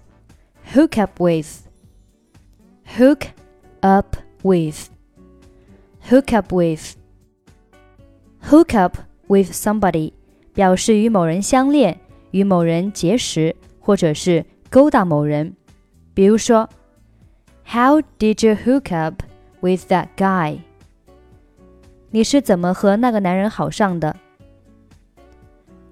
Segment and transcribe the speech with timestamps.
[0.74, 1.68] hook up with.
[2.98, 3.26] Hook
[3.82, 4.88] up with.
[6.10, 6.96] Hook up with.
[8.50, 8.96] Hook up
[9.28, 10.14] with somebody
[10.54, 12.00] 表示与某人相恋，
[12.32, 15.58] 与某人结识，或者是勾搭某人。
[16.18, 16.70] 比如说，
[17.66, 19.24] How did you hook up
[19.62, 20.60] with that guy？
[22.12, 24.16] 你是怎么和那个男人好上的？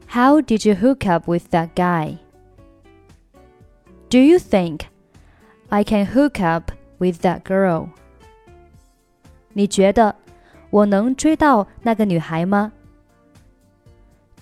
[0.10, 2.18] How did you hook up with that guy?
[4.10, 4.82] Do you think
[5.70, 7.90] I can hook up with that girl?
[9.54, 10.16] 你觉得
[10.70, 12.74] 我能追到那个女孩吗？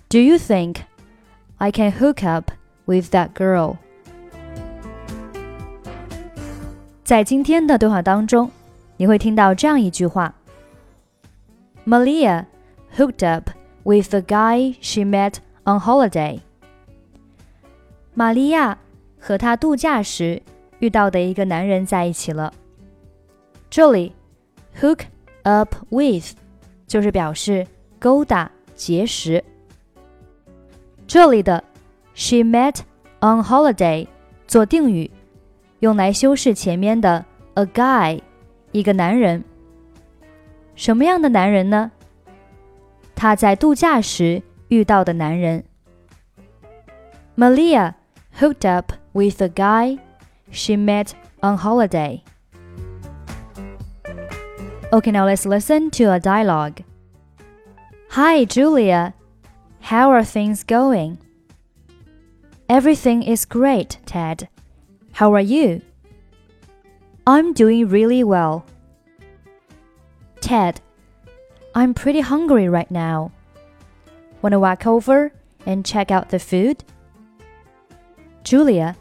[0.09, 0.77] Do you think
[1.58, 2.52] I can hook up
[2.86, 3.77] with that girl?
[7.05, 8.51] 在今天的对话当中，
[8.97, 10.35] 你会听到这样一句话。
[11.87, 12.46] Malia
[12.96, 13.51] hooked up
[13.83, 16.41] with the guy she met on holiday.
[18.15, 18.79] 玛利亚
[19.19, 20.41] 和她度假时
[20.79, 22.55] 遇到的一个男人在一起了。
[23.68, 24.15] 这里
[24.80, 25.01] ，hook
[25.43, 26.35] up with
[26.87, 27.66] 就是表示
[27.99, 29.45] 勾搭、结识。
[31.07, 31.63] 这里的
[32.15, 32.79] she met
[33.21, 34.07] on holiday
[34.46, 35.11] 做定语，
[35.84, 38.21] 用来修饰前面的 a guy
[38.71, 39.43] 一个男人。
[40.76, 41.91] 什么样的男人呢？
[43.15, 45.63] 他在度假时遇到的男人。
[47.35, 47.93] Malia
[48.40, 49.99] hooked up with a guy
[50.52, 52.21] she met on holiday.
[54.91, 56.84] Okay, now let's listen to a dialogue.
[58.10, 59.13] Hi, Julia.
[59.82, 61.18] How are things going?
[62.68, 64.47] Everything is great, Ted.
[65.15, 65.81] How are you?
[67.25, 68.66] I'm doing really well.
[70.41, 70.81] Ted,
[71.72, 73.31] I'm pretty hungry right now.
[74.43, 75.33] Want to walk over
[75.66, 76.83] and check out the food?
[78.43, 78.97] Julia,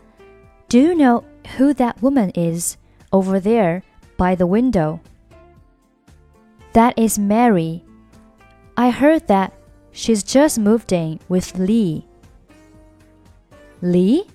[0.69, 1.25] do you know
[1.57, 2.77] who that woman is
[3.11, 3.81] over there
[4.15, 5.01] by the window?
[6.73, 7.83] That is Mary.
[8.77, 9.51] I heard that
[9.91, 12.05] she's just moved in with Lee.
[13.81, 14.27] Lee?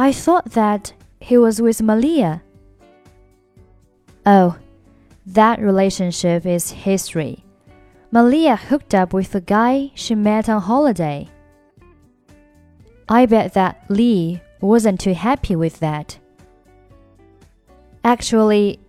[0.00, 2.42] I thought that he was with Malia.
[4.24, 4.56] Oh,
[5.26, 7.44] that relationship is history.
[8.10, 11.28] Malia hooked up with the guy she met on holiday.
[13.10, 16.18] I bet that Lee wasn't too happy with that.
[18.02, 18.80] Actually,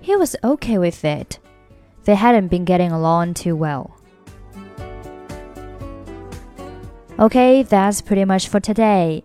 [0.00, 1.40] he was okay with it.
[2.04, 3.96] They hadn't been getting along too well.
[7.18, 9.24] Okay, that's pretty much for today.